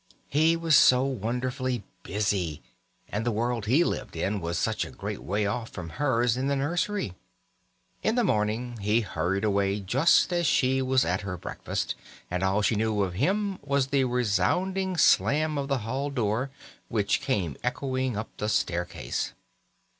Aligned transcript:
He 0.29 0.55
was 0.57 0.75
so 0.75 1.05
wonderfully 1.05 1.83
busy, 2.01 2.63
and 3.09 3.23
the 3.23 3.29
world 3.31 3.67
he 3.67 3.83
lived 3.83 4.15
in 4.15 4.41
was 4.41 4.57
such 4.57 4.83
a 4.83 4.89
great 4.89 5.21
way 5.21 5.45
off 5.45 5.69
from 5.69 5.89
hers 5.89 6.35
in 6.37 6.47
the 6.47 6.55
nursery. 6.55 7.13
In 8.01 8.15
the 8.15 8.23
morning 8.23 8.77
he 8.81 9.01
hurried 9.01 9.43
away 9.43 9.79
just 9.79 10.33
as 10.33 10.47
she 10.47 10.81
was 10.81 11.05
at 11.05 11.21
her 11.21 11.37
breakfast, 11.37 11.93
and 12.31 12.41
all 12.41 12.63
she 12.63 12.73
knew 12.73 13.03
of 13.03 13.13
him 13.13 13.59
was 13.61 13.89
the 13.89 14.05
resounding 14.05 14.97
slam 14.97 15.55
of 15.55 15.67
the 15.67 15.77
hall 15.85 16.09
door, 16.09 16.49
which 16.87 17.21
came 17.21 17.55
echoing 17.63 18.17
up 18.17 18.35
the 18.37 18.49
staircase. 18.49 19.33